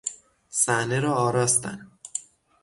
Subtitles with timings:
[0.51, 1.91] صحنه را آراستن